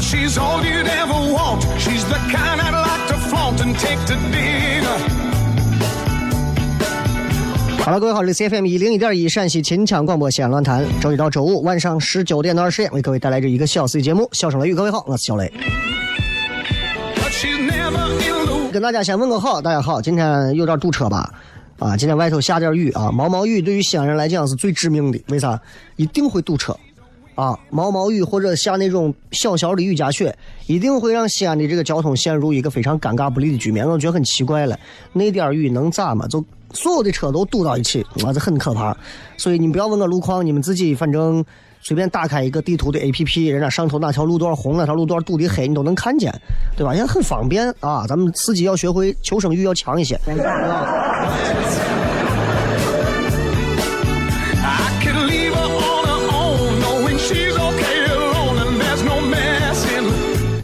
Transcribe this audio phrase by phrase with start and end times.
[0.00, 1.62] She's all you'd ever want.
[1.78, 4.96] She's the kind I'd like to flaunt and take to dinner.
[7.84, 14.28] 好了，各位好，这里是 FM 一零一点一陕西秦腔广播西安论坛，周一到周五晚上十九点到二十点为各位带来这一个小时的节目。
[14.32, 15.52] 笑声雷雨，各位好，我是小雷。
[18.72, 21.30] 跟大家先问个好，大家好，今天有点堵车吧？
[21.78, 25.60] 啊，今天外头下点雨啊，毛毛雨对于西安人来讲是最致命的，为啥？
[25.96, 26.74] 一定会堵车。
[27.40, 33.88] 啊，毛毛雨或者下那种小小的雨夹雪，一定会让西安的这个交通陷入一个非常尴尬不利的局面。
[33.88, 34.78] 我觉得很奇怪了，
[35.14, 36.26] 那点雨能咋嘛？
[36.26, 36.44] 就
[36.74, 38.94] 所有的车都堵到一起，啊，这很可怕。
[39.38, 41.42] 所以你不要问我路况，你们自己反正
[41.80, 46.30] 随便打开一个地图的 APP，人家上头哪条路段红，哪条路段堵的黑，你都能看见，
[46.76, 46.94] 对吧？
[46.94, 48.04] 也很方便啊。
[48.06, 50.20] 咱们司机要学会求生欲要强一些。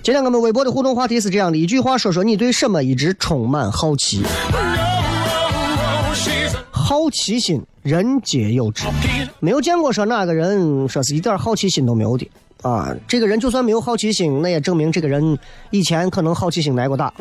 [0.07, 4.23] 今天我们微博的互动话题是这样的：一句话说说你对什么一直充满好奇。
[6.71, 8.87] 好奇心，人皆有之。
[9.41, 12.31] 没有见过说哪个人说是一点好奇心都没有的
[12.63, 12.95] 啊。
[13.09, 15.37] 这个人就算没有好奇心，那也证明这个人
[15.71, 17.13] 以前可能好奇心挨过打。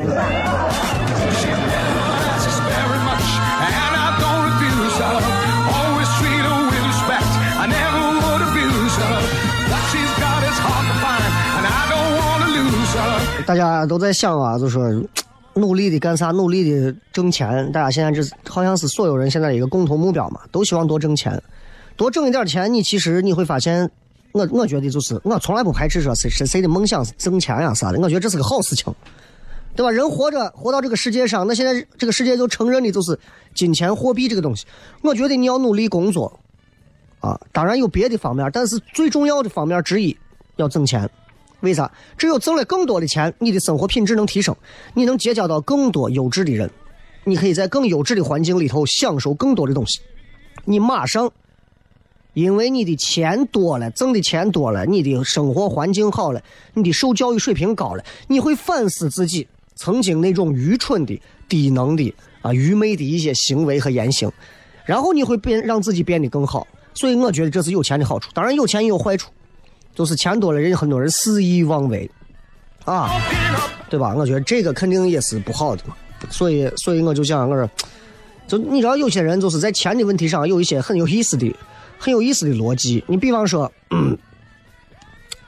[13.45, 14.83] 大家都在想啊，就说
[15.53, 16.31] 努力的干啥？
[16.31, 17.71] 努力的挣钱。
[17.71, 21.41] 大家现在这好像是所有人现在一个共同目标嘛，都希望多挣钱，
[21.95, 22.73] 多挣一点钱。
[22.73, 23.89] 你其实你会发现，
[24.31, 28.93] 我我觉得就是我从来不排斥说谁谁谁的梦想是挣钱呀啥的，我觉得这是个好事情。
[29.75, 29.91] 对吧？
[29.91, 33.19] 人活着活到这个世界上，那现在这个世界就承认的就是
[33.53, 34.65] 金钱、货币这个东西。
[35.01, 36.39] 我觉得你要努力工作，
[37.19, 40.17] 啊，当然有别的方面，但是最重要的方面之一
[40.55, 41.09] 要挣钱。
[41.61, 41.91] 为啥？
[42.17, 44.55] 只有挣了更多的钱，你的生活品质能提升，
[44.93, 46.69] 你能结交到更多优质的人，
[47.23, 49.99] 你可以在更优质的环境里头享受更多的东西。
[50.65, 51.31] 你马上，
[52.33, 56.41] 因为你的钱多了，挣的钱多了，你的生活环境好了，
[56.73, 64.31] 你的受教育水平高了，你会反思自己曾经那种愚蠢的、低能的啊、愚昧的一些行为和言行，
[64.85, 66.67] 然后你会变让自己变得更好。
[66.93, 68.29] 所以我觉得这是有钱的好处。
[68.33, 69.31] 当然，有钱也有坏处，
[69.95, 72.09] 就是钱多了，人很多人肆意妄为，
[72.83, 73.09] 啊，
[73.89, 74.13] 对吧？
[74.13, 75.95] 我觉得这个肯定也是不好的嘛。
[76.29, 77.69] 所以，所以我就想，我说，
[78.47, 81.55] 就你知道，有些人就是在钱的问题上有一些很有意思的、
[81.97, 83.03] 很有意思的逻辑。
[83.07, 84.17] 你比方说，嗯，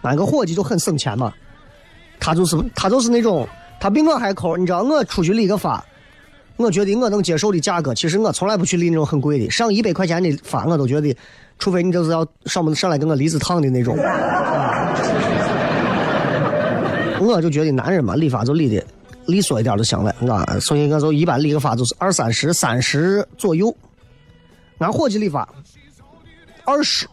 [0.01, 1.33] 俺个伙计就很省钱嘛，
[2.19, 3.48] 他就是他就是那种，
[3.80, 4.56] 他比我还抠。
[4.56, 5.83] 你知道，我出去理个发，
[6.57, 11.15] 我觉得我能接受的价格，其实我从来不去理那种很贵的，上一百块钱的发我都觉得，
[11.59, 13.95] 除非你就是要上门上来跟我离子烫的那种。
[17.19, 18.83] 我就觉得男人嘛，理发就理的
[19.25, 23.75] 利索一点就行了，啊，所以我就一般理个发就是二三十、三十左右。
[24.80, 25.48] 俺伙计理发
[26.65, 27.07] 二十，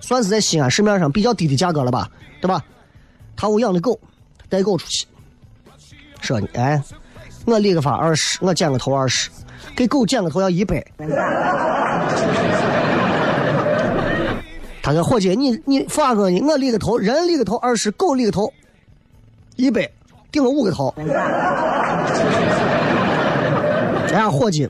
[0.00, 2.08] 算是在西安市面上比较低的价格了吧，
[2.40, 2.64] 对吧？
[3.36, 3.98] 他屋养的狗，
[4.48, 5.06] 带狗出去，
[6.20, 6.82] 说你哎，
[7.44, 9.28] 我理个发二十，我剪个头二十，
[9.74, 10.84] 给狗剪个头要一百。
[14.82, 16.40] 他说：“伙计，你你发我呢？
[16.42, 18.52] 我立个头，人立个头二十，狗立个头
[19.56, 19.88] 一百，
[20.30, 20.92] 顶了五个头。”
[24.06, 24.68] 人家伙计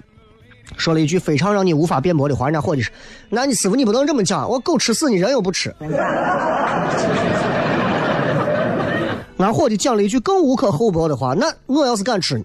[0.77, 2.93] 说了一句非常让你无法辩驳的话，人家伙计说
[3.29, 5.75] ：“那你师傅你不能这么讲，我狗吃屎，你人又不吃。”
[9.43, 12.45] 那伙计讲了一句更无可厚薄的话，那我要是敢吃呢？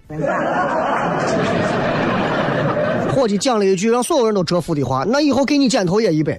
[3.14, 6.36] 伙计讲了一句让所有人都折服的话，那以后给你剪头也一百。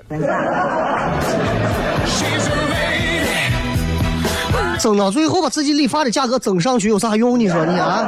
[4.78, 7.40] 争到最后把自己理发的价格增上去有啥用？
[7.40, 8.06] 你说你啊？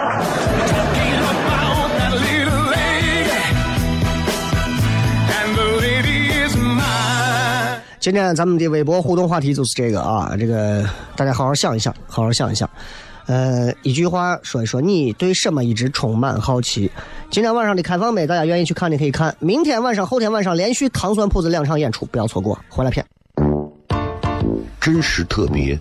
[8.01, 10.83] 今天咱们的微博互动话题就是这个啊，这个
[11.15, 12.67] 大家好好想一想，好好想一想。
[13.27, 16.89] 呃，一句话说一说你对什么一直充满好奇。
[17.29, 19.35] 今天晚上的开放麦，大家愿意去看的可以看。
[19.37, 22.59] 明天晚上、后天晚上连续糖酸铺子两场演出，不要错过。
[22.69, 23.05] 回来片。
[24.79, 25.79] 真实特别，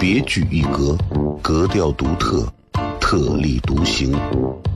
[0.00, 0.98] 别具一格，
[1.40, 2.52] 格调独特，
[2.98, 4.12] 特立独行，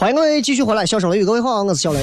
[0.00, 2.02] 欢迎各位继续回来，笑声雷雨，各位好，我是小雷。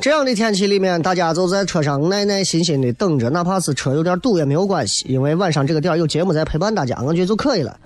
[0.00, 7.78] 这样的天气里面，大家就在车上耐耐心心的等着，哪怕是车有点堵也没有关系，因为晚上这个点有节目在陪伴大家，我觉得就可以了。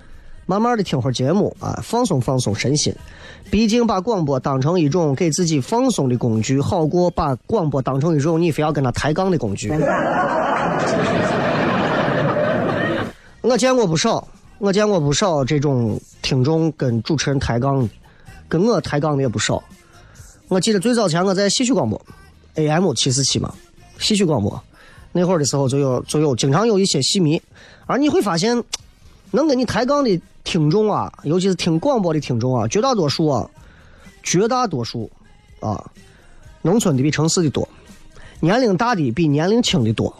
[0.47, 2.91] 慢慢的听会儿节目啊，放松放松身心。
[3.51, 9.71] 毕竟把广播当成一种给自己放松的工具，好过把广播当成一种你非要跟他抬杠的工具。
[13.41, 14.27] 我见过不少，
[14.57, 17.89] 我见过不少这种听众跟主持人抬杠的，
[18.51, 19.63] 跟我抬杠的也不少。
[20.49, 21.99] 我记得最早前我在戏曲广播
[22.55, 23.53] ，AM 七四七嘛，
[23.97, 24.61] 戏曲广播
[25.13, 27.41] 那会儿的时候就有就有经常有一些戏迷，
[27.85, 28.61] 而你会发现，
[29.31, 33.49] 能跟你抬杠的听众啊，尤其是听广播的听众啊，绝大多数啊，
[34.21, 35.09] 绝大多数
[35.61, 35.89] 啊，
[36.61, 37.65] 农村的比城市的多，
[38.41, 40.13] 年龄大的比年龄轻的多。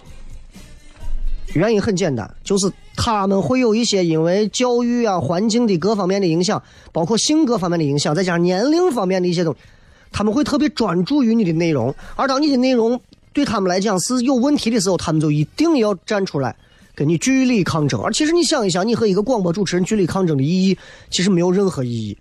[1.53, 9.59] 原因很简单，就是他们会有一些因为教育啊、环境的各方面的影响，包括性格方面的影响，再加上年龄方面的一些东西，
[10.11, 11.93] 他们会特别专注于你的内容。
[12.15, 12.99] 而当你的内容
[13.33, 16.55] 对他们来讲是有问题的时候，他们就一定要站出来
[16.93, 18.01] 跟你据理抗争。
[18.01, 20.77] 而其实你想一想，你和一个广播主持人据理抗争的意义，
[21.09, 22.17] 其实没有任何意义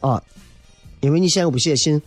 [0.00, 0.22] 啊，
[1.00, 2.00] 因为你现在又不写信，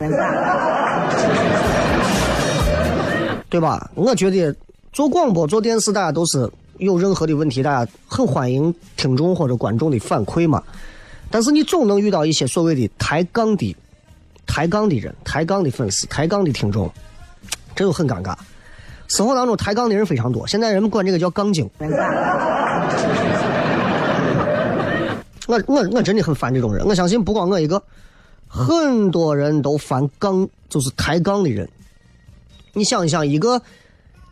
[3.49, 3.89] 对吧？
[3.95, 4.55] 我觉得。
[4.93, 6.51] 做广播、做电视，大家都是
[6.81, 10.63] 有任何的问题，大家很欢迎听众或者观众的反馈嘛。
[11.29, 13.75] 但是你总能遇到一些所谓的抬杠的、
[14.47, 16.91] 抬杠的人、抬杠的粉丝、抬杠的听众，
[17.75, 18.35] 这就很尴尬。
[19.07, 21.69] 生活当中抬杠的人非常多，现在人们管这个叫“杠精”。
[25.45, 27.79] 我我我真的很烦这种人，我相信不光我一个，
[28.47, 31.69] 很多人都烦杠，就是抬杠的人。
[32.73, 33.61] 你想一想，一个。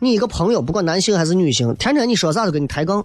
[0.02, 3.04] 你一个朋友，不管男性还是女性，天天你说啥都跟你抬杠，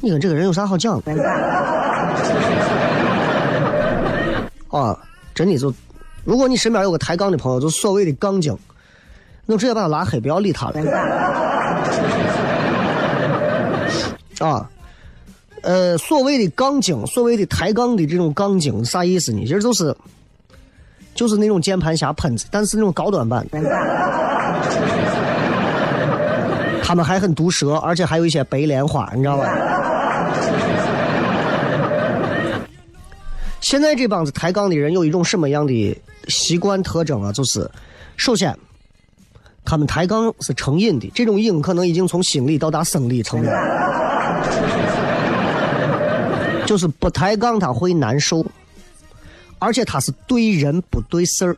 [0.00, 1.12] 你跟这个人有啥好讲的？
[4.70, 4.96] 啊，
[5.34, 5.74] 真的就，
[6.24, 8.56] 如果你身边有个抬杠的朋友，就所谓的杠精，
[9.44, 10.80] 那直接把他拉黑，不要理他了。
[14.46, 14.70] 啊，
[15.62, 19.40] 呃，所谓的杠精，所谓的抬杠的这种杠精，啥意思呢？
[19.44, 19.94] 其实就是，
[21.14, 23.58] 就是那种键盘侠喷子，但是那种高端版的。
[26.82, 29.48] 他们还很毒舌，而且还有一些白莲花，你知道吧？
[33.60, 35.96] 现在这帮子抬杠的人有一种什么样的
[36.28, 37.32] 习惯特征啊？
[37.32, 37.70] 就是，
[38.16, 38.54] 首先，
[39.64, 43.50] 他们抬杠是成瘾的，这种瘾可能已经从心理到达生理层面。
[46.66, 48.44] 就是不抬杠他会难受，
[49.58, 51.56] 而且他是对人不对事儿。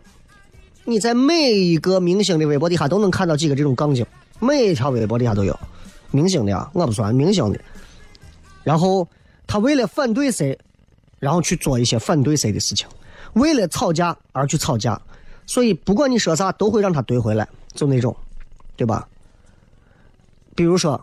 [0.85, 4.05] 你在每一个明星的微博底下都能看到几个这种杠精，
[4.41, 5.59] 每一条微博底下都有，
[6.11, 7.61] 明星的啊，我不算明星的。
[8.63, 9.09] 然后
[9.47, 10.59] 他为了反对谁，
[11.19, 12.87] 然后去做一些反对谁的事情，
[13.35, 15.01] 为了吵架而去吵架，
[15.47, 18.15] 所以不管你说啥，都会让他怼回来，就那种，
[18.77, 19.07] 对吧？
[20.55, 21.03] 比如说，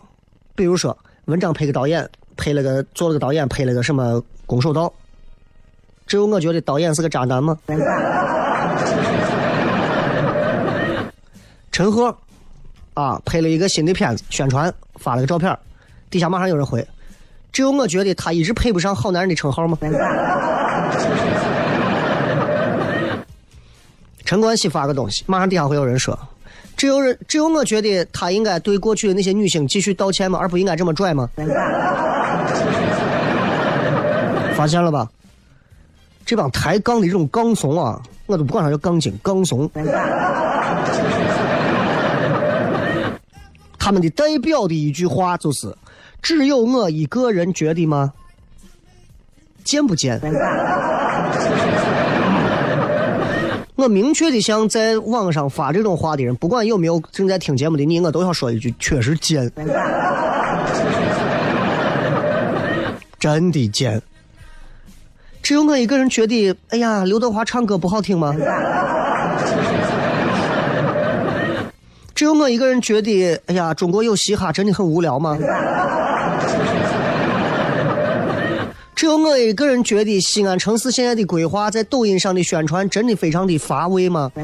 [0.55, 4.91] 比如说文章配个导演，配了个做了个导演，配了个什么攻守道，
[6.07, 7.57] 只有我觉得导演是个渣男吗？
[11.71, 12.15] 陈赫
[13.01, 15.57] 啊，拍了一个新的片子，宣传发了个照片，
[16.09, 16.87] 底下马上有人回，
[17.51, 19.77] 只有我觉得他一直配不上好男人的称号吗？
[24.23, 26.17] 陈冠希发个东西，马上底下会有人说，
[26.77, 30.37] 只有人只有我觉得他应该对过去的那些女星继续道歉吗？
[30.39, 31.29] 而不应该这么拽吗？
[34.55, 35.09] 发现了吧？
[36.23, 39.69] 这帮抬杠的这种杠怂啊，我都不管他叫杠精、杠怂。
[43.83, 45.75] 他们的代表的一句话就是
[46.21, 48.13] ：“只有我一个人觉得吗？”
[49.65, 50.21] 贱不贱？
[53.75, 59.51] 我明确的向在网上发这种话的人，不管有没有正在听节目的你，我都要说一句：确实贱，
[63.19, 63.99] 真的贱。
[65.41, 68.35] 只有我一个人觉得，哎呀，刘德华唱歌不好听吗？
[72.21, 75.35] 只有我一个人觉得，哎呀，中国有嘻哈真的很无聊吗？
[78.93, 84.29] 只有我一个人觉得西安城市现在的规划在抖音上的宣传真的非常的乏味吗？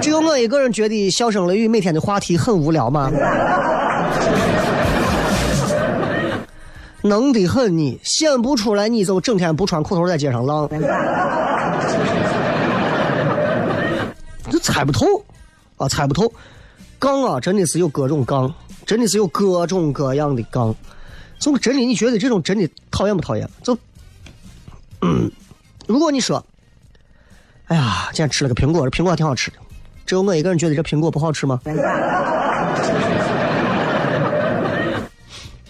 [0.00, 3.10] 只有我一个人觉得笑声雷雨每天的话题很无聊吗？
[7.02, 10.76] 能的很你，显不出来你就整天不穿裤头在街上浪，这
[14.64, 15.06] 猜不透
[15.76, 16.32] 啊，猜不透。
[16.98, 18.52] 杠啊，真的是有各种杠，
[18.86, 20.74] 真的是有各种各样的杠。
[21.38, 23.46] 就真的，你觉得这种真的讨厌不讨厌？
[23.62, 23.76] 就，
[25.02, 25.30] 嗯，
[25.86, 26.42] 如果你说，
[27.66, 29.58] 哎呀，今天吃了个苹果，这苹果还挺好吃的，
[30.06, 31.60] 只有我一个人觉得这苹果不好吃吗？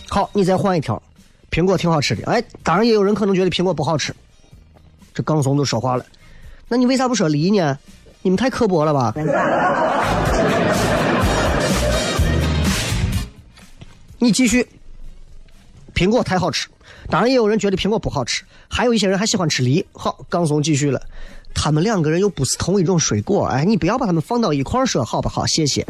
[0.08, 1.02] 好，你再换一条，
[1.50, 2.24] 苹果挺好吃的。
[2.30, 4.14] 哎，当然也有人可能觉得苹果不好吃，
[5.12, 6.06] 这杠怂就说话了。
[6.68, 7.76] 那你为啥不说梨呢？
[8.25, 9.12] 你们太刻薄了吧？
[14.19, 14.66] 你继续，
[15.95, 16.66] 苹果太好吃，
[17.11, 19.85] 当然也有人觉得苹果不好吃，还有一些人还喜欢吃梨。
[19.93, 20.99] 好，刚松继续了，
[21.54, 25.45] 他们两个人又不是同一种水果，哎，你不要把他们放到一块儿说，好不好？
[25.45, 25.85] 谢谢。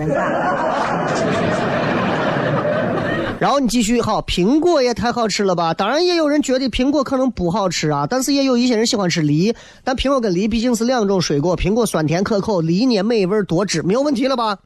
[3.40, 5.74] 然后你继续好，苹果也太好吃了吧？
[5.74, 9.54] 当然也有人觉得苹果可能不好吃啊，但是也有一些人喜欢吃梨。
[9.82, 14.56] 但苹果跟梨毕竟是两种水果，苹果酸甜可口，梨呢美味多汁，没有问题了吧？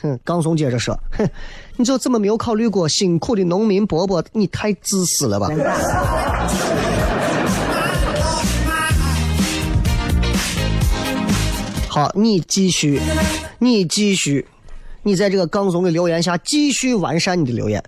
[0.00, 1.28] 哼，刚松接着说，哼，
[1.76, 4.22] 你就这么没有考虑过辛苦的农民伯伯？
[4.32, 5.48] 你太自私了吧！
[11.88, 13.00] 好，你继续，
[13.58, 14.46] 你继续。
[15.02, 17.82] 你在这个杠怂的留言下继续完善你的留言。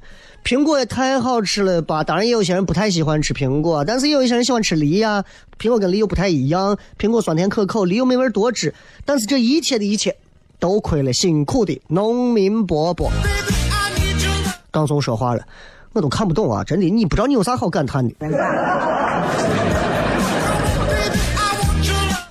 [0.45, 2.05] 苹果也太好吃了吧！
[2.05, 5.25] 当然也有些人不太喜欢吃苹果，但是也有一些人喜欢吃梨呀。
[5.59, 8.75] 苹果跟梨又不太一样，苹果酸甜可口，梨又美味多汁。
[9.07, 10.15] 但是这一切的一切，
[10.59, 13.11] 都亏了辛苦的农民伯伯。
[14.71, 15.43] 刚松说话了，
[15.95, 16.63] 我都看不懂啊！
[16.63, 18.15] 真的，你不知道你有啥好感叹的？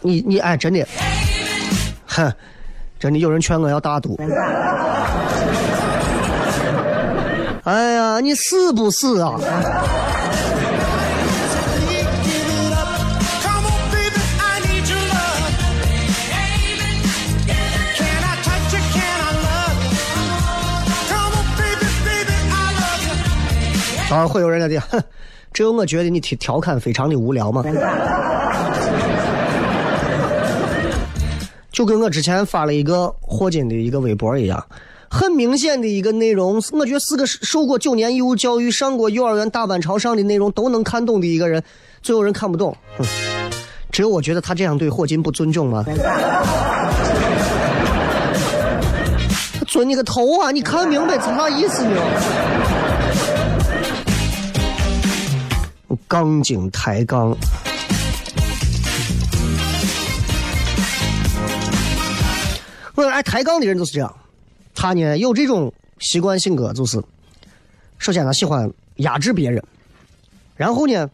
[0.01, 0.87] 你你哎，真的，
[2.05, 2.31] 哼。
[3.03, 4.17] 真的有人劝我要大度。
[7.65, 9.38] 哎呀，你死不死啊？
[24.10, 25.03] 当然会有人来的，哼，
[25.51, 27.62] 只有我觉得你调调侃非常的无聊嘛。
[31.73, 34.63] 就跟我之前发了一个霍金的一个微博一样，
[35.09, 41.63] 很明显的一个内容，我觉得是个受过九年义务教育、上过幼儿园大班朝上的内容都能看懂的一个人，
[42.03, 42.77] 最后人看不懂。
[43.91, 45.83] 只有我觉得他这样对霍金不尊重吗？
[49.67, 50.51] 尊你个头啊！
[50.51, 52.03] 你看明白啥意思没有？
[56.07, 57.35] 杠精抬杠。
[62.95, 64.15] 我爱抬杠的人就是这样，
[64.75, 67.01] 他呢有这种习惯性格，就是
[67.97, 69.63] 首先他喜欢压制别人，
[70.55, 71.09] 然后呢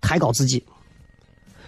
[0.00, 0.64] 抬高自己，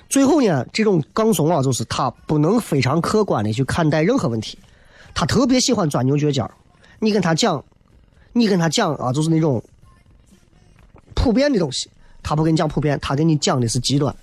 [0.09, 4.59] 最后呢这种杠怂啊，就是他不能非常客观的去看待任何问题，
[5.14, 6.49] 他特别喜欢钻牛角尖
[6.99, 7.62] 你跟他讲，
[8.32, 9.62] 你跟他讲啊，就是那种
[11.14, 11.90] 普遍的东西，
[12.23, 14.14] 他不跟你讲普遍，他跟你讲的是极端。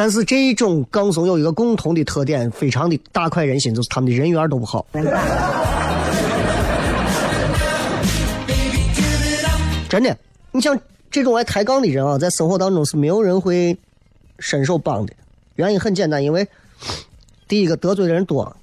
[0.00, 4.86] 但是这种杠怂有一个共同的特点，非常的大快人心，就是他们的人缘都不好。
[9.90, 10.16] 真的，
[10.52, 10.80] 你像
[11.10, 13.76] 这种爱抬杠的人啊，在生活当中是没有人会
[14.38, 15.12] 伸手帮的。
[15.56, 16.48] 原因很简单，因为
[17.46, 18.56] 第一个得罪的人多，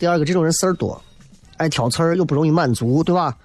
[0.00, 1.00] 第二个这种人事儿多，
[1.58, 3.36] 爱挑刺儿又不容易满足，对吧？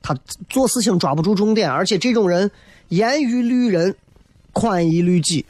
[0.00, 0.16] 他
[0.48, 2.50] 做事情抓不住重点，而且这种人
[2.88, 3.94] 严于律人。
[4.58, 5.46] 宽以律己，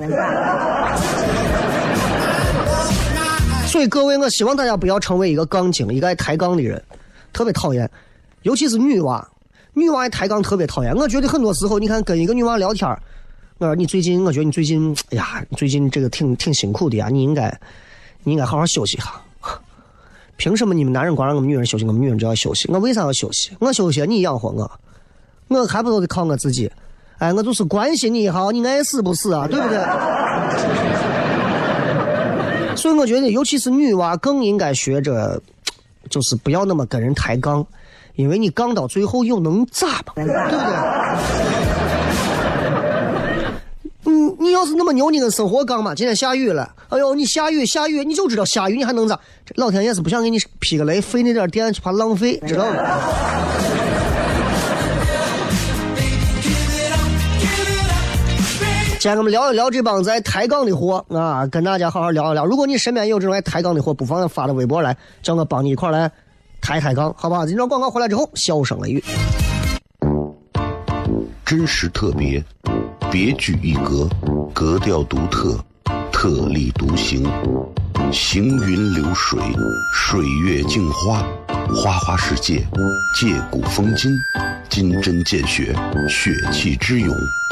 [3.66, 6.82] 所以各位，我希望大家不要成为一个杠精，一个爱抬杠的人，
[7.32, 7.90] 特别讨厌，
[8.42, 9.26] 尤其是女娃，
[9.72, 10.94] 女娃爱抬杠特别讨厌。
[10.94, 12.86] 我觉得很多时候，你看跟一个女娃聊天
[13.56, 17.48] 我说你最近，我觉得你最近，哎呀，最近这个挺挺辛苦的呀，你应该，
[18.24, 19.10] 你应该好好休息一下。
[20.36, 22.70] 凭什么你们男人光让我们女人休息，我们女人就要休息？
[22.70, 23.52] 我为啥要休息？
[23.58, 24.70] 我休息，你养活我，
[25.48, 26.70] 我还不都得靠我自己？
[27.18, 29.46] 哎，我就是关心你一下，你爱死不死啊？
[29.48, 29.78] 对不对？
[32.76, 35.40] 所以我觉得，尤其是女娃，更应该学着，
[36.08, 37.66] 就是不要那么跟人抬杠，
[38.14, 40.12] 因为你杠到最后又能咋嘛？
[40.14, 40.38] 对不对？
[44.04, 45.92] 你你要是那么牛，你跟生活杠嘛？
[45.94, 49.18] 今天下雨了，哎呦，你下雨下雨，你就知道下雨，你还能咋？
[49.56, 52.76] 老天爷是不想给你劈个雷，费那点电，怕浪费，知道吗？
[59.08, 62.44] 今天我们聊一聊这帮在抬杠的货啊，跟大家好好聊一聊。
[62.44, 66.12] 如果你身边有这种爱抬杠的货，不妨发到微博来，叫我帮你一块来
[66.60, 67.46] 抬抬杠，好不好？
[67.46, 69.02] 今天广告回来之后，笑声雷雨，
[71.42, 72.44] 真实特别，
[73.10, 74.06] 别具一格，
[74.52, 75.58] 格调独特，
[76.12, 77.26] 特立独行，
[78.12, 79.40] 行云流水，
[79.94, 81.26] 水月镜花，
[81.74, 82.58] 花花世界，
[83.18, 84.12] 借古风今，
[84.68, 85.74] 金针见血，
[86.10, 87.16] 血气之勇。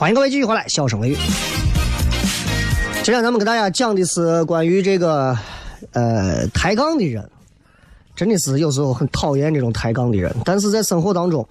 [0.00, 1.16] 欢迎各位继续回来，笑声雷雨。
[3.02, 5.36] 今天咱们给大家讲的是关于这个
[5.92, 7.30] 呃抬杠的人，
[8.16, 11.46] 真的是有时候很讨厌这种抬杠的人，但是在生活当中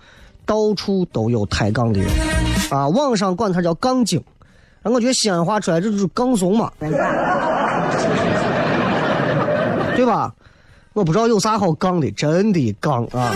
[0.48, 2.10] 到处都有抬杠的人
[2.72, 2.88] 啊。
[2.88, 4.20] 网上管他叫杠精，
[4.82, 6.72] 我觉得西安话出来这就是杠怂嘛。
[9.96, 10.34] 对吧？
[10.94, 13.32] 我不知道有啥好杠的，真的杠啊！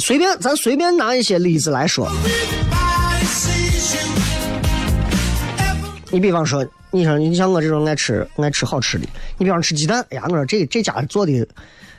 [0.00, 2.10] 随便，咱随便拿一些例子来说。
[6.10, 9.06] 你比方说，你说你像我这种爱吃爱吃好吃的，
[9.38, 11.46] 你比方吃鸡蛋，哎呀，我说这这家做的，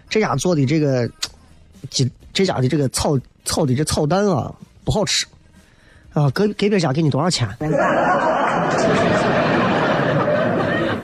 [0.09, 1.09] 这家做的这个
[1.89, 5.25] 鸡，这家的这个炒炒的这炒蛋啊不好吃
[6.11, 7.47] 啊，隔隔壁家给你多少钱？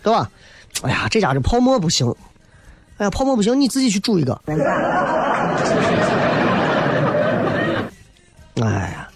[0.04, 0.30] 对吧？
[0.82, 2.14] 哎呀，这家这泡沫不行，
[2.98, 4.42] 哎呀，泡沫不行，你自己去煮一个。
[8.62, 9.08] 哎呀，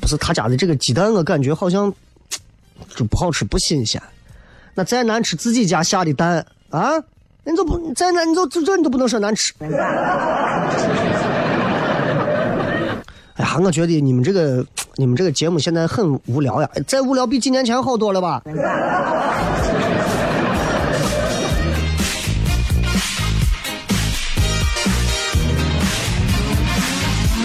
[0.00, 1.92] 不是他家的这个鸡蛋，我感觉好像
[2.96, 4.02] 就不好吃，不新鲜。
[4.74, 6.92] 那再难吃，自己家下的蛋啊，
[7.44, 9.52] 你就不再难，你就这你都不能说难吃。
[9.60, 9.68] 哎
[13.38, 18.42] 呀，我觉得你们这个你们这个节目现在很无聊呀，再无聊比几年前好多了吧？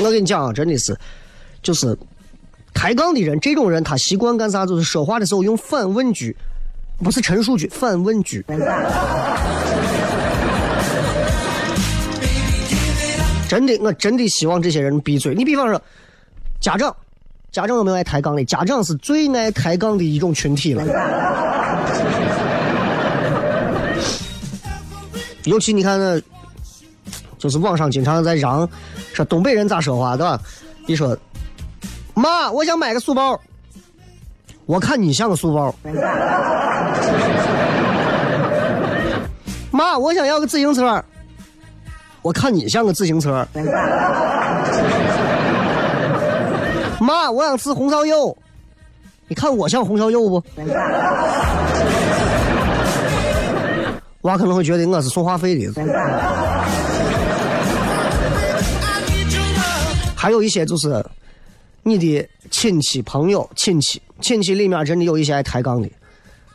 [0.03, 0.93] 我跟你讲啊，真的是，
[1.61, 1.97] 就是
[2.73, 4.65] 抬杠的人，这种人他习惯干啥？
[4.65, 6.35] 就是说话的时候用反问句，
[7.01, 8.43] 不是陈述句，反问句。
[13.47, 15.33] 真的，我真的希望这些人闭嘴。
[15.33, 15.81] 你比方说，
[16.59, 16.93] 家长，
[17.49, 18.43] 家长有没有爱抬杠的？
[18.43, 20.83] 家长是最爱抬杠的一种群体了。
[25.45, 26.21] 尤其你看那。
[27.43, 28.65] 就是网上经常在嚷，
[29.11, 30.39] 说东北人咋说话，对吧？
[30.87, 31.17] 你说，
[32.13, 33.37] 妈，我想买个书包，
[34.65, 35.75] 我看你像个书包。
[39.71, 41.03] 妈，我想要个自行车，
[42.21, 43.45] 我看你像个自行车。
[46.97, 48.37] 妈，我想吃红烧肉，
[49.27, 50.41] 你看我像红烧肉不？
[54.21, 55.73] 娃可能会觉得我是送话费的。
[60.23, 61.05] 还有一些就是
[61.81, 65.89] 你的亲戚朋友，亲戚亲戚里面真的有一些爱抬杠的，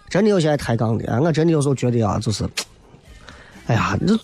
[0.08, 1.12] 真的有些爱抬杠的。
[1.12, 2.48] 啊，我真的有时候觉得啊，就是，
[3.66, 4.18] 哎呀，你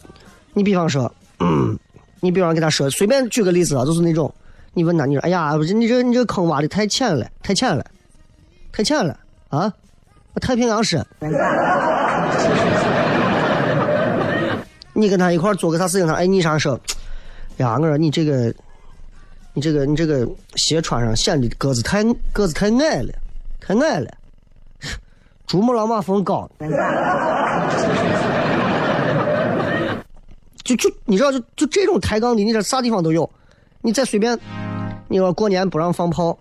[0.55, 1.79] 你比方说，嗯
[2.21, 4.33] 你比方给他说，随便举个例子啊，就是那种，
[4.73, 7.85] 你问他，你说，哎呀，你这你这坑挖的太浅了，太浅了，
[8.73, 9.15] 太浅了
[9.51, 9.71] 啊！
[10.41, 11.05] 太平洋深。
[14.95, 16.81] 你跟他一块做个啥事情，他哎你啥说？
[17.59, 18.51] 呀，我说你这个。
[19.55, 23.13] 你这个你这个鞋穿上显得个子太个子太矮了，
[23.61, 24.11] 太矮了，
[25.47, 26.51] 珠穆朗玛峰高。
[30.65, 33.31] 就就你知道就就这种抬杠的，你这啥地方都有。
[33.83, 34.39] 你再随便，
[35.09, 36.39] 你说过年不让放炮，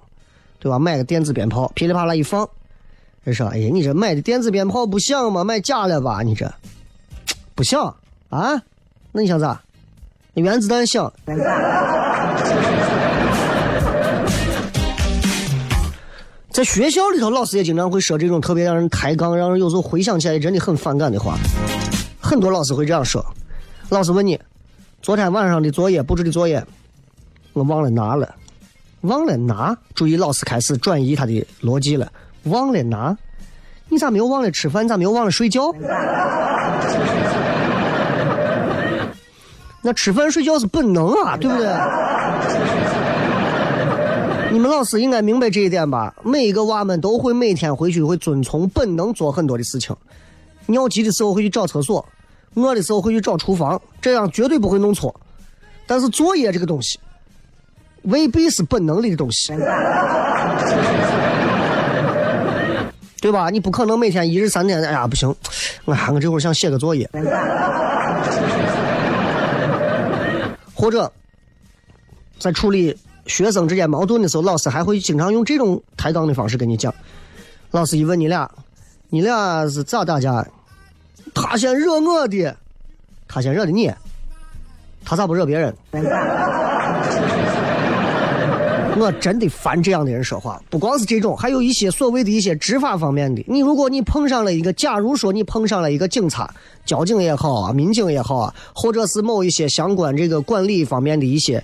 [0.59, 0.79] 对吧？
[0.79, 2.49] 买个电子鞭炮，噼里啪啦一放，
[3.25, 5.43] 人说：“哎呀，你这买的电子鞭炮不响吗？
[5.43, 6.21] 买假了吧？
[6.23, 6.49] 你这
[7.53, 7.95] 不响
[8.29, 8.63] 啊？
[9.11, 9.61] 那你想咋？
[10.35, 11.11] 原子弹响。”
[16.53, 21.35] 在学校里头，老师也经常会说这种特别让人抬杠、让人有时候回想起来真的很反感的话。
[22.21, 23.25] 很多老师会这样说
[23.89, 24.39] ：“老师问你，
[25.01, 26.63] 昨天晚上的作业布置的作业，
[27.53, 28.35] 我忘了拿了，
[29.01, 29.75] 忘了拿。
[29.95, 32.11] 注意，老师开始转移他的逻辑了。
[32.43, 33.17] 忘了拿，
[33.89, 34.85] 你咋没有忘了吃饭？
[34.85, 35.73] 你咋没有忘了睡觉？
[39.81, 41.65] 那吃饭睡觉是本能啊，对不对？”
[44.53, 46.13] 你们老师应该明白这一点吧？
[46.23, 49.95] 每一个娃们都会每天回去会遵从本能做很多的事情。
[50.67, 52.05] 尿急的时候会去找厕所，
[52.53, 55.19] 饿的时候会去找厨房，这样绝对不会弄错。
[55.87, 56.99] 但是作业这个东西，
[58.03, 59.51] 未必是本能里的东西，
[63.19, 63.49] 对吧？
[63.49, 65.35] 你不可能每天一日三天，哎呀不行，
[65.85, 67.09] 我我这会儿想写个作业，
[70.75, 71.11] 或者
[72.37, 72.95] 在处理。
[73.25, 76.93] 学生之间矛盾的时候，老师还会经常用这种抬杠的方式跟你讲。
[77.71, 78.49] 老师一问你俩，
[79.09, 80.45] 你俩是咋打架？
[81.33, 82.55] 他先惹我的，
[83.27, 83.91] 他先惹的你，
[85.03, 85.75] 他咋不惹别人？
[88.95, 90.61] 我真的烦这样的人说话。
[90.69, 93.43] 不光是这种，还有一些所谓的一些执法方面的。
[93.47, 96.53] 你如果你碰上了一个，假如说你碰上了一个警察、
[96.85, 101.63] 交警也好啊，民警也好啊，或者是某一些相关这个管理方面的一些。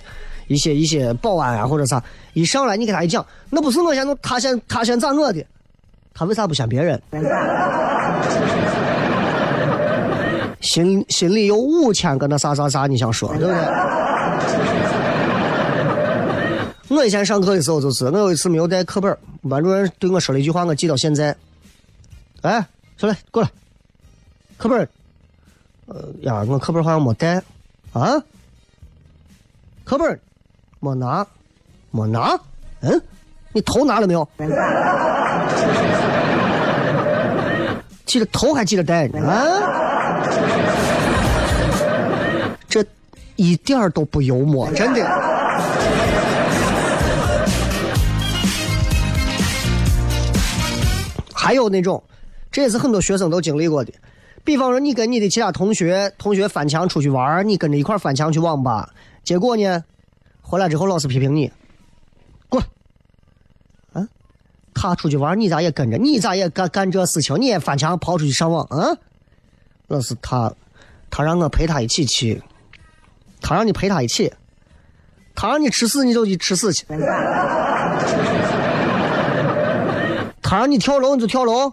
[0.50, 5.46] 一些一些保安啊或者啥，一上来你给他一讲，那不是我先弄，他先他先咋我的，
[6.12, 7.00] 他为啥不先别人？
[10.60, 13.54] 心心里有五千个那啥啥啥，你想说对不对？
[16.98, 19.16] 我以前上课的时候，就是我有一次没有带课本，
[19.48, 21.36] 班主任对我说了一句话，我记到现在。
[22.42, 23.48] 哎，小磊，过来，
[24.58, 24.88] 课本。
[25.86, 27.40] 呃呀，我课本好像没带
[27.92, 28.20] 啊。
[29.84, 30.20] 课本
[30.80, 31.26] 没拿，
[31.90, 32.38] 没拿。
[32.80, 33.00] 嗯，
[33.52, 34.26] 你头拿了没有？
[38.06, 40.24] 记得头还记得带呢啊！
[42.68, 42.84] 这
[43.36, 45.04] 一点儿都不幽默，真的。
[51.32, 52.02] 还有那种，
[52.50, 53.92] 这也是很多学生都经历过的。
[54.42, 58.88] 比方说，你跟你的其他同学同学翻墙出去玩，你跟着一块翻墙去网吧，
[59.22, 59.84] 结果呢，
[60.50, 61.52] 回来之后老师批评你，
[62.48, 62.60] 滚！
[63.92, 64.04] 啊，
[64.74, 65.96] 他出去玩，你咋也跟着？
[65.96, 67.40] 你咋也干干这事情？
[67.40, 68.98] 你也翻墙跑出去上网啊？
[69.86, 70.52] 那是他，
[71.08, 72.42] 他让我陪他一起去，
[73.40, 74.32] 他让你陪他一起，
[75.36, 76.84] 他让你吃屎你就去吃屎去，
[80.42, 81.72] 他让你跳楼你就跳楼。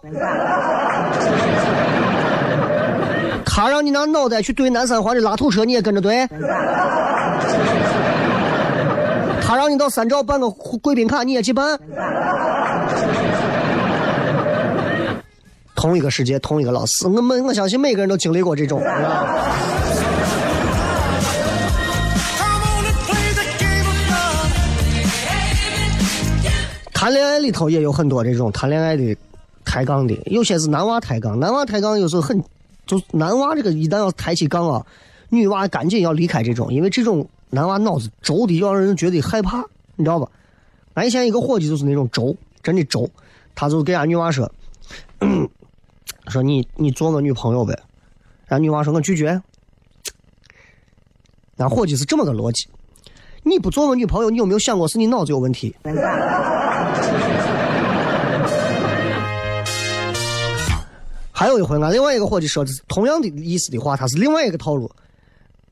[3.44, 6.28] 他让你拿脑袋去怼南三环的拉土车，你也跟着怼；
[9.48, 11.80] 他让你到三兆办个贵宾卡，你也去办。
[15.74, 18.78] 同一个世界，同一个老师，我们我相信每个人都经历过这种。
[26.92, 29.16] 谈恋爱里头也有很多这种谈恋爱的
[29.64, 32.38] 抬杠的，有些是男娃抬杠，男娃抬杠有时候很。
[32.86, 34.84] 就男娃这个一旦要抬起杠啊，
[35.30, 39.64] 女娃赶紧要离开这种，因为这种男娃脑子轴的，让人觉得害怕，
[39.96, 40.28] 你知道吧？
[40.94, 43.08] 俺以前一个伙计就是那种轴，真的轴，
[43.54, 44.50] 他就给俺女娃说，
[46.28, 47.78] 说你你做我女朋友呗，
[48.48, 49.40] 俺女娃说我拒绝。
[51.56, 52.68] 俺伙计是这么个逻辑，
[53.42, 55.74] 你不做我女朋友，你有没有想过是你脑子有问题？
[61.32, 64.90] 还有一回，俺另外一个伙计说的是同样的意思的话，他是另外一个套路，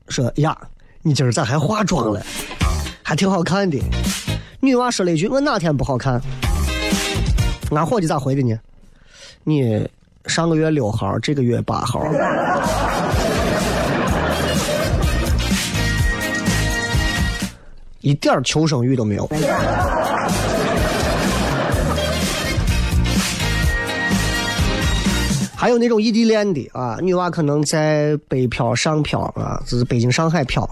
[0.07, 0.57] 说呀，
[1.07, 2.21] 你今儿咋还化妆了？
[3.01, 3.81] 还挺好看的。
[4.59, 6.21] 女娃说了一句：“我哪天不好看？”
[7.71, 8.59] 俺伙计咋回的呢？
[9.45, 9.89] 你
[10.25, 12.03] 上个月六号，这个月八号，
[18.01, 19.25] 一点求生欲都没有。
[25.55, 30.69] 还有那种异地恋的啊，女娃可能在北漂、上漂啊，就是北京、上海漂，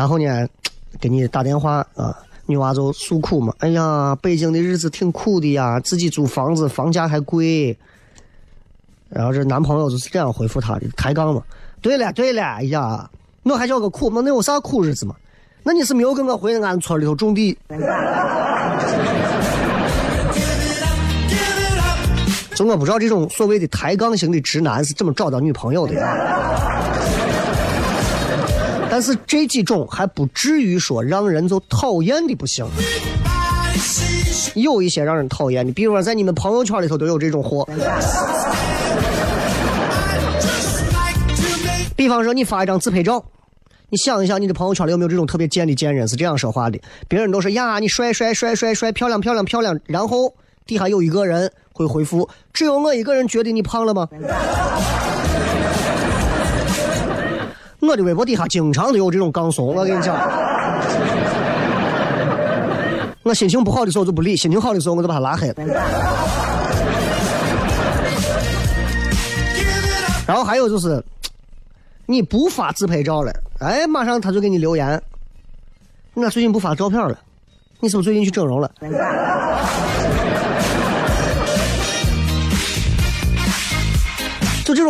[0.00, 0.48] 然后呢，
[0.98, 7.76] 给你打电话啊，女娃就诉苦嘛，哎呀，北京的日子挺苦的呀，自己租房子房价还贵，
[9.10, 11.42] 然后这男朋友就是这样回复她的，抬杠嘛，
[11.82, 13.10] 对了对了，哎呀，
[13.42, 14.08] 我还叫个苦？
[14.08, 15.14] 嘛，那有啥苦日子嘛？
[15.62, 17.58] 那你是没有跟我回俺村里头种地。
[22.54, 26.16] 就我不知道这种所谓的抬杠型的直男是怎么找到女朋友的呀，
[29.00, 32.66] 但是这几种还不至于说让人就讨厌的不行。
[34.54, 37.66] 有一些让人讨厌的，比如说在你们朋友圈里头都有这种货。
[41.96, 43.24] 比方说你发一张自拍照，
[43.88, 46.78] 你想一想你的朋友圈里有没有这种特别贱的贱人是这样说话的？
[47.08, 50.34] 别人都是呀，你帅帅帅帅帅，漂亮漂亮漂亮，然后
[50.66, 51.50] 底下有一个人。
[51.72, 54.06] 会回复，只有我一个人觉得你胖了吗？
[57.80, 60.16] 我的微博底下经常都有这种杠怂，我跟你讲。
[63.22, 65.54] 我心情不好的时候就不理，心情好的时候我就把他拉黑了。
[70.26, 71.02] 然后还有就是，
[72.06, 75.02] 你不发自拍照了，哎，马上他就给你留言。
[76.14, 77.18] 我最近不发照片了，
[77.80, 78.70] 你是不是最近去整容了？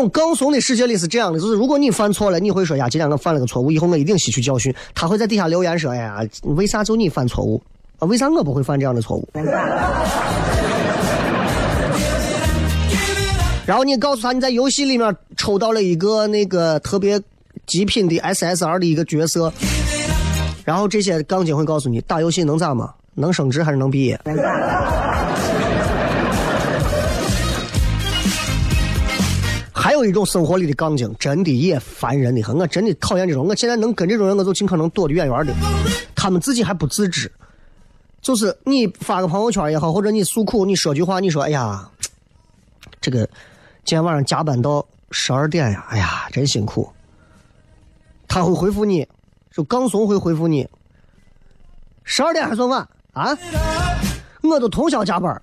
[0.00, 4.74] 种杠怂的世界里是这样的，就是如果你犯错了，你会说呀，今天我犯了个错误，以后我一定吸取教训。
[4.94, 7.60] 他会在底下留言说，哎呀，为啥就你犯错误？
[7.98, 9.28] 啊，为啥我不会犯这样的错误？
[13.66, 17.20] 然后你告诉他你在游戏里面抽到了一个那个特别
[17.66, 19.52] 极品的 SSR 的一个角色，
[20.64, 22.94] 然后这些杠精会告诉你，打游戏能咋嘛？
[23.14, 24.18] 能升职还是能毕业？
[30.04, 32.56] 有一种生活里的杠精，真的也烦人的很。
[32.56, 33.46] 我真的讨厌这种。
[33.46, 35.54] 我现在能跟这种人，我就尽可能躲得远远的。
[36.14, 37.30] 他们自己还不自知，
[38.20, 41.88] 就是你发个朋友圈也好，或者你诉苦，你说句话，你说：“哎呀，
[43.00, 43.24] 这个
[43.84, 46.90] 今天晚上加班到十二点呀，哎呀，真辛苦。”
[48.28, 49.06] 他会回复你，
[49.52, 50.68] 就杠怂会回复你
[52.04, 53.36] ：“十二点还算晚，啊，
[54.42, 55.40] 我都通宵加班。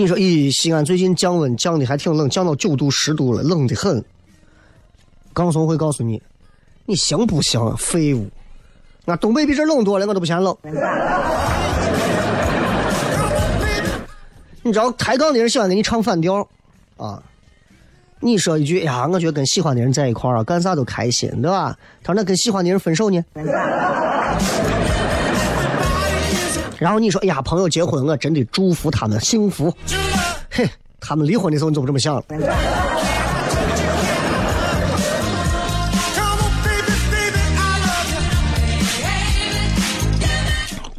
[0.00, 4.02] 你说，咦，西安最近降温降的还挺冷，降到九度十度了，冷的很。
[5.34, 6.22] 刚松会告诉你，
[6.86, 7.76] 你行不行啊？
[7.78, 8.26] 废物！
[9.04, 10.56] 俺东北比这冷多了，我都不嫌冷。
[14.62, 16.48] 你知道抬杠的人喜欢给你唱反调，
[16.96, 17.22] 啊？
[18.20, 21.76] 你说一句，哎呀，我觉得跟喜欢的人在一块儿啊，干啥都开心，对吧？
[22.02, 23.22] 他说那跟喜欢的人分手呢？
[26.80, 29.70] 然后你说，哎呀，朋友结婚，我真的祝福他们幸福。
[30.50, 30.66] 嘿，
[30.98, 32.24] 他们离婚的时候你怎么这么想了。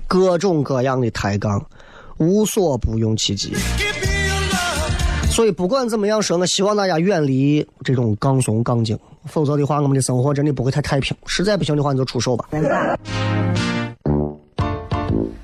[0.07, 1.65] 各种各样的抬杠，
[2.17, 3.55] 无所不用其极。
[5.31, 11.17] 所以不管怎么样说，我希望大家远离这种杠怂杠精，否则的话，我们的生活真的不会太太平。
[11.25, 12.45] 实在不行的话，你就出手吧。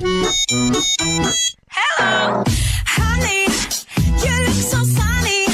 [0.00, 0.16] Honey,
[4.16, 5.44] you look so sunny.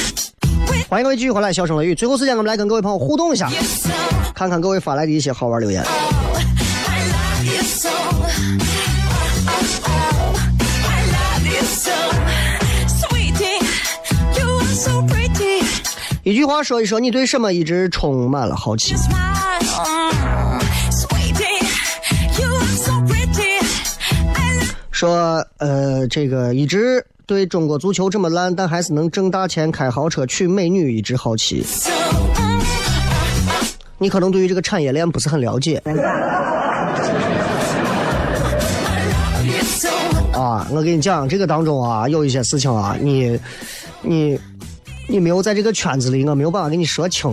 [0.88, 1.96] 欢迎各位继续回来，笑声雷雨。
[1.96, 3.50] 最后时间，我们来跟各位朋友互动一下，
[4.36, 5.82] 看看各位发来的一些好玩留言。
[5.82, 5.88] I
[7.08, 7.88] love you so.
[7.88, 8.14] Oh,
[9.48, 10.38] oh, oh.
[10.84, 11.90] I love you so.
[12.86, 13.58] Sweetie,
[14.38, 15.64] you are so pretty.
[16.22, 18.94] 一句话说一说，你对什么一直充满了好奇？
[24.96, 31.62] 说呃，这个一直对中国足球这么烂，但还是能挣大钱、开豪车、娶美女，一直好奇。
[33.98, 35.76] 你可能对于这个产业链不是很了解
[40.32, 40.66] 啊。
[40.70, 43.38] 我跟你讲，这个当中啊，有一些事情啊，你
[44.00, 44.40] 你
[45.10, 47.30] 你没有在这个圈子里，我没有办法给你说清。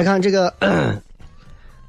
[0.00, 0.50] 再看这个，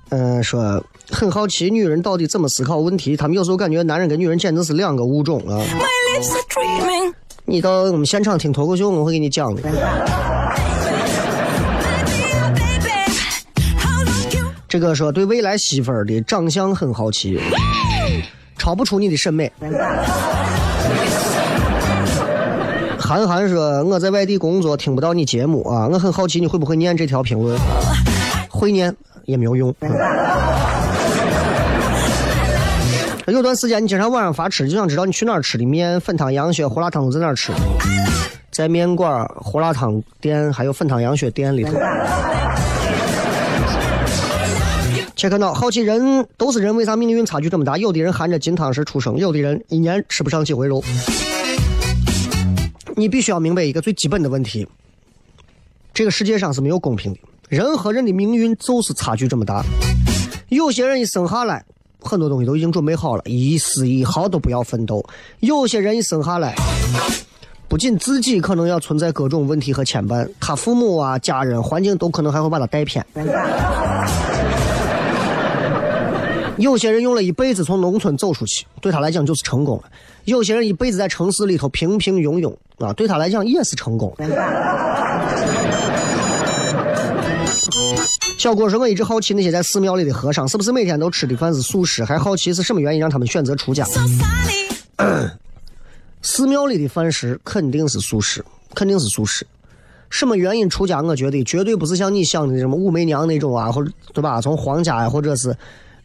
[0.10, 3.15] 嗯、 说很好奇女人到底怎么思考问题。
[3.15, 5.63] 他们有时候感觉男人跟女人简直是两个物种啊。
[7.45, 9.62] 你到我们现场听脱口秀，我会给你讲的。
[14.67, 17.39] 这个说对未来媳妇儿的长相很好奇，
[18.58, 19.50] 超不出你的审美。
[23.12, 27.59] 韩寒说我在外地工作听不到你节目啊，我很好奇你会不会念这条评论？
[28.47, 28.95] 会念
[29.26, 29.76] 也没有用。
[33.28, 37.51] 有段时间你经常晚上发吃，就想知道你去哪儿吃的面、粉汤、羊血、胡辣汤都在哪儿吃？
[38.49, 41.74] 在面馆、胡辣汤店还有粉汤羊血店里头。
[45.18, 47.76] 切克闹，好奇人都是人，为啥命运差距这么大？
[47.76, 50.82] 有的人含着金汤匙出生，有的人一年吃不上几回肉。
[53.02, 54.68] 你必须要明白一个最基本的问题：
[55.91, 59.64] 这个世界上是没有公平的，人和人的命运就是差距这么大。
[60.49, 61.66] 有些人一生下来，
[61.99, 65.04] 很多东西都已经准备好了，一丝一毫都不要奋斗；
[65.39, 66.54] 有些人一生下来，
[67.68, 73.04] 不仅自己可能要存在各种问题和牵绊，他父母啊、家人、环境都可能还会把他带偏。
[76.58, 79.84] 有些人用了一辈子从农村走出去，对他来讲就是成功了；
[80.26, 82.54] 有些人一辈子在城市里头平平庸庸
[82.86, 84.16] 啊，对他来讲也是成功。
[88.38, 92.04] 小郭说：“我一直好奇那些在寺庙里的和尚，是不是每天都吃的饭是素食？
[92.04, 93.86] 还好奇是什么原因让他们选择出家。
[96.24, 98.43] 寺庙里的饭食肯定是素食，
[98.74, 99.45] 肯定是素食。
[100.10, 101.02] 什么原因出家？
[101.02, 104.41] 我觉得绝对不是像你想的什么武媚娘那种啊，或者对吧？
[104.41, 105.56] 从皇家呀，或者是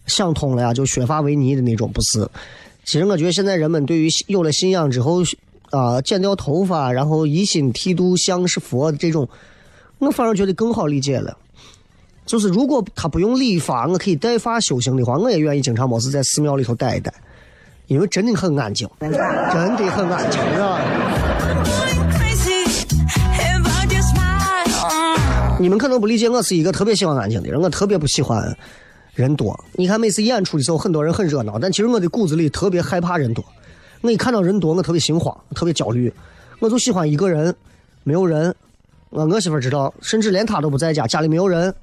[0.07, 2.29] 想通了呀，就削发为尼的那种，不是。
[2.85, 5.23] 其实我觉得现在人们对于有了信仰之后，
[5.71, 9.29] 啊、剪掉头发，然后一心剃度像是佛这种，
[9.99, 11.37] 我反而觉得更好理解了。
[12.25, 17.13] 就是如果他不用理发，我可以带发修行的话，我也愿意经常没事在寺庙里头待一待，
[17.89, 20.81] 因为真的很安静，真的很安静，是吧
[21.65, 22.67] ？Going crazy
[23.57, 25.61] about your smile.
[25.61, 28.57] 你们可能不理解，我是一个特别喜欢安静的人，我特别不喜欢
[29.17, 29.59] 人多。
[29.73, 33.45] 你看每次演出的时候，很多人很热闹，但其实我的骨子里特别害怕人多。
[34.03, 36.13] 我一看到人多，我特别心慌，特别焦虑。
[36.61, 37.53] 我就喜欢一个人，
[38.05, 38.55] 没有人。
[39.11, 41.75] 我我媳妇知道，甚至连她都不在家，家里没有人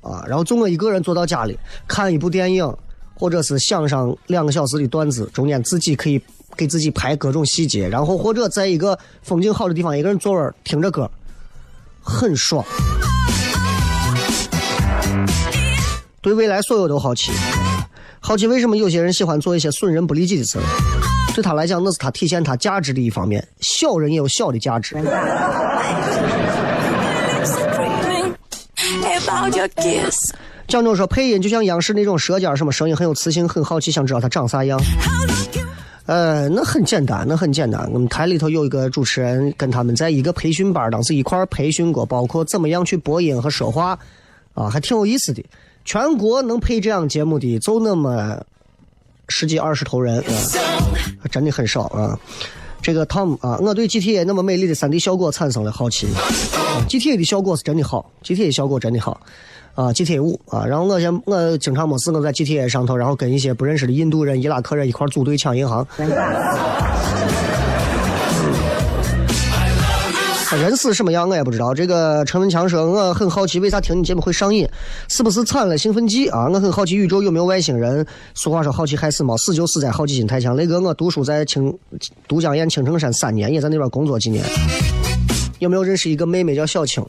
[0.00, 0.24] 啊。
[0.28, 1.58] 然后就我一个人坐到家里
[1.88, 2.72] 看一部电影，
[3.14, 6.22] 或者是想上两个小时的段子，中间自己可以
[6.56, 11.10] 给自己排各种细节，然后或者在一个风景好的地方，一个人坐那儿听着歌，
[12.00, 12.64] 很爽。
[16.20, 17.30] 对未来所有都好奇，
[18.20, 20.62] 好奇为什么有些人喜欢做一些损人不利己的事儿。
[21.34, 23.46] 对他来讲，那是他体现他价值的一方面。
[23.60, 24.96] 小人也有小的价值。
[24.96, 25.04] Lips
[27.54, 28.34] are dreaming
[29.20, 30.32] about your kiss.
[30.66, 34.78] 蒋总说，配音就像央视那种舌尖，什么声音很有磁性，很好奇，想知道他长啥样。
[36.06, 37.88] 呃，那很简单，那很简单。
[37.92, 43.96] 我们台里头有一个主持人，跟他们在一个培训班，当时一块培训过，包括怎么样去播音和说话，
[44.54, 45.44] 啊，还挺有意思的。
[45.88, 48.38] 全国能配这样节目的就那么
[49.28, 52.14] 十几二十头人，啊，真的很少啊。
[52.82, 56.06] 这个 Tom 啊，我对 GTA 那么美丽的 3D 效果产生了好奇。
[56.90, 59.18] GTA 的效果是真的好，GTA 效果真的好。
[59.74, 65.86] 啊，GTA 五啊，然后我先我经常没事我在 GTA 上头，然后跟一些不认识的印度人、伊拉克人一块组队抢银行。
[70.60, 71.72] 人死什么样我也不知道。
[71.72, 74.68] 这个陈文强说，我很好奇为啥听你节目会上瘾，
[75.08, 76.48] 是不是掺了兴奋剂啊？
[76.52, 78.04] 我很好奇宇宙有没有外星人。
[78.34, 80.56] 俗话说好奇害死猫，死就死在好奇心太强。
[80.56, 81.72] 雷哥，我读书在青
[82.26, 84.44] 都江堰青城山三年，也在那边工作几年。
[85.60, 87.04] 有没有认识一个妹妹叫小青？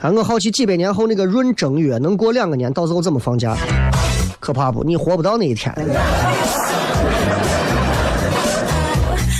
[0.00, 3.56] 啊，我好奇几百年后那个闰正月能过两个年，到时候怎么放假？
[4.40, 4.82] 可怕不？
[4.82, 5.72] 你活不到那一天。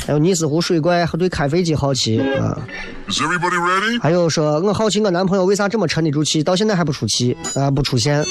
[0.04, 2.58] 还有尼斯湖水怪对开飞机好奇啊
[3.08, 4.00] ，Is everybody ready?
[4.02, 8.24] 还有说我好奇我男朋友为啥这么沉得住气，到现在还不出气啊、不出现。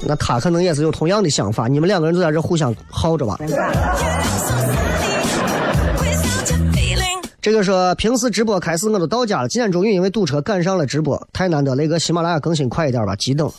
[0.00, 3.38] 那他可能也是有同样的想法，你们两个人就在这互相耗着吧。
[7.40, 11.84] 这个说平时直播开始我都到家了，今天终于因为堵车赶上了直播，太难得了。
[11.84, 13.50] 一个喜马拉雅更新快一点吧，急等。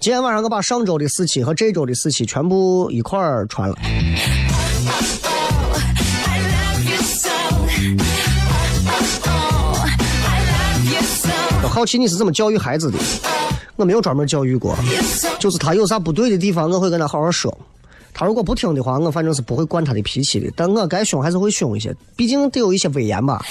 [0.00, 3.76] 今天晚上我把上周的四期和这周的四期全部一块儿传了。
[11.74, 12.98] 好奇你是怎么教育孩子的？
[13.74, 14.76] 我没有专门教育过，
[15.40, 17.52] 就是他有啥不对的地方，我会跟他好好说。
[18.12, 20.48] 他如果不听的话，我反正是不会惯他的脾气的。
[20.54, 23.44] 但我该凶还是会凶一些，毕竟得有一些威严吧。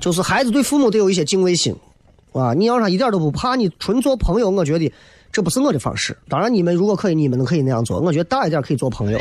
[0.00, 1.74] 就是孩子对父母得有一些敬畏心，
[2.32, 4.92] 啊，你要是他一点都不怕，你纯做朋友，我觉得
[5.32, 6.16] 这不是我的方式。
[6.28, 9.18] 当然，你们如果可以，你们可以那样做，我觉得大一点可以做朋友。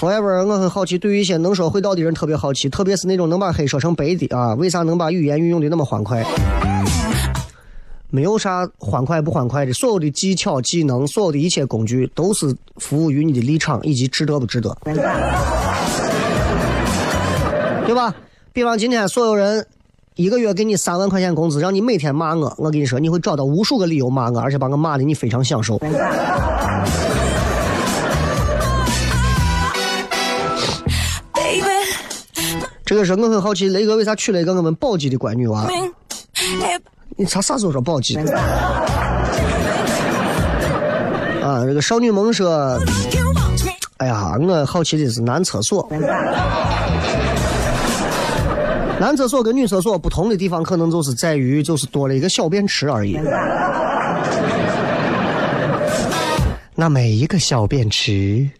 [0.00, 6.24] Forever，我很好奇，对于一些能说会道的人特别好奇，特别是那种能把黑说成白的啊，为啥能把语言运用的那么欢快？
[8.08, 14.94] 没有啥欢快不欢快的，所有的技巧、技能，所有的一切工具，都是服务于你的立场以及值得不值得，对
[17.94, 18.14] 吧？
[18.54, 19.66] 比方今天所有人
[20.14, 25.78] 一个月给你三万块钱工资，让你每天骂我，我跟你说，你会找到无数个理由骂我，而且把我骂的你非常享受。
[32.90, 35.64] 这个是我很好奇，雷哥为啥娶了一个我们宝鸡的乖女娃？
[37.16, 38.16] 你啥啥时候说宝鸡？
[41.40, 42.76] 啊，这个少女萌说
[43.98, 45.88] 哎呀，我好奇的是男厕所。
[48.98, 53.16] 男厕所跟女厕所不同的地方，可能就是在于就是多了一个小便池而已。
[56.74, 58.50] 那每一个小便池，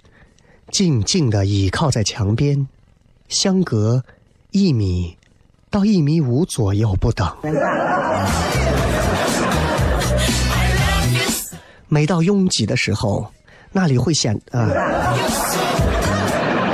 [0.70, 2.68] 静静的倚靠在墙边，
[3.28, 4.00] 相隔
[4.52, 5.16] 一米、
[5.70, 7.28] 到一米五左右不等。
[11.86, 13.26] 每到拥挤的时候，
[13.72, 14.68] 那里会显啊，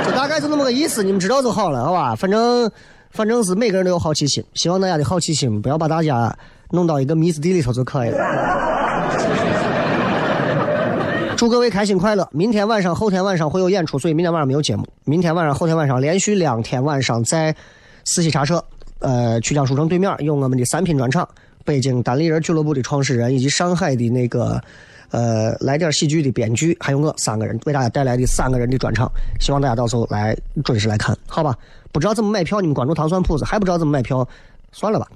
[0.05, 2.15] 就大概就那么个意思，你们知道就好了，好吧？
[2.15, 2.71] 反正
[3.11, 6.35] 反正是每个人都有好奇心，希望大家的好奇心不要把大家
[6.71, 9.46] 弄到一个迷思地里头就可以了。
[11.37, 12.27] 祝各位开心快乐！
[12.31, 14.83] 明天晚上、后天晚上会有演出，所以明天晚上没有节目。
[15.05, 17.55] 明天晚上、后天晚上连续两天晚上在
[18.05, 18.65] 四喜茶社，
[18.99, 21.29] 呃，曲江书城对面有我们的三品专场，
[21.63, 24.59] 北京单立人俱乐部的创始人以及上海的那个
[25.11, 25.93] 呃来点。
[25.93, 29.07] 喜剧的编剧，还有我三个人为大家带来的三个人的专场，
[29.39, 30.35] 希望大家到时候来
[30.65, 31.55] 准时来看，好吧？
[31.91, 34.27] 不知道怎么买票，你们关注糖蒜铺子；还不知道怎么买票，
[34.71, 35.07] 算了吧。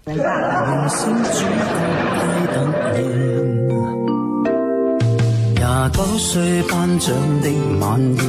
[5.81, 7.09] 廿九歲頒獎
[7.41, 8.23] 的晚宴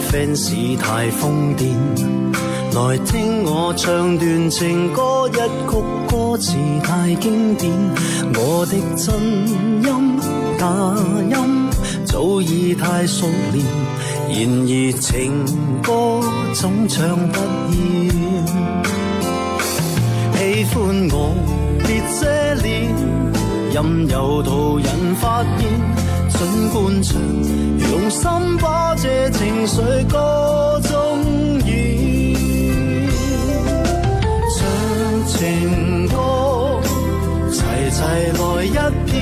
[0.00, 1.74] ，fans 太瘋癲，
[2.72, 5.76] 來聽我唱段情歌，一曲
[6.08, 7.70] 歌詞太經典，
[8.36, 9.12] 我的真
[9.46, 10.18] 音
[10.58, 10.66] 假
[11.36, 11.68] 音
[12.06, 13.62] 早已太熟練，
[14.30, 15.44] 然而情
[15.82, 16.22] 歌
[16.54, 17.38] 總唱不
[17.72, 18.10] 厭。
[20.32, 21.34] 喜歡我
[21.86, 22.26] 别遮
[22.62, 22.88] 臉，
[23.74, 26.15] 任由途人發現。
[26.36, 27.18] 盡灌唱，
[27.90, 28.22] 用心
[28.60, 31.18] 把这情绪歌中
[31.64, 32.36] 演，
[34.52, 34.58] 唱
[35.26, 36.14] 情歌，
[37.50, 37.56] 齐
[37.90, 37.98] 齐
[38.36, 38.76] 来一
[39.06, 39.16] 遍，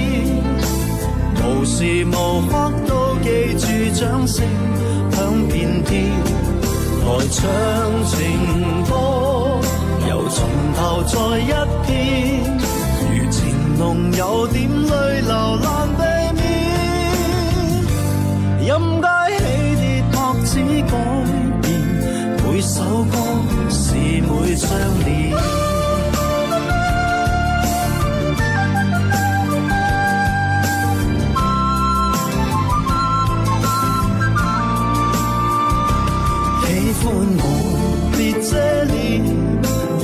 [1.36, 2.12] 无时无
[2.50, 2.52] 刻
[2.88, 2.92] 都
[3.22, 3.28] 记
[3.60, 4.44] 住掌声
[5.12, 5.54] 响遍
[5.84, 6.10] 天，
[7.00, 7.40] 来唱
[8.06, 8.18] 情
[8.90, 8.92] 歌，
[10.08, 10.36] 又从
[10.74, 11.52] 头再一
[11.86, 11.92] 遍，
[13.08, 13.38] 如情
[13.78, 16.02] 浓有点泪流难避
[24.54, 25.34] 每張臉。
[36.62, 36.66] 喜
[37.00, 37.02] 歡
[37.36, 37.44] 我
[38.14, 38.16] 別
[38.48, 38.54] 遮
[38.92, 38.94] 臉，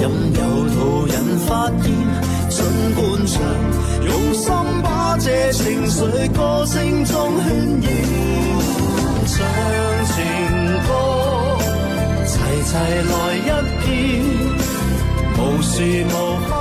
[0.01, 0.03] 任
[0.35, 0.39] 由
[0.75, 1.15] 途人
[1.47, 1.49] 發
[1.81, 1.87] 現，
[2.51, 2.59] 盡
[2.97, 3.39] 灌唱，
[4.05, 4.43] 用心
[4.83, 5.97] 把這情緒
[6.33, 7.47] 歌聲中渲
[7.85, 7.87] 染。
[9.27, 9.33] 唱
[10.11, 10.19] 情
[10.89, 10.91] 歌，
[12.27, 12.35] 齊
[12.67, 12.73] 齊
[13.07, 13.49] 來一
[13.87, 13.87] 遍，
[15.81, 16.60] 寂寞。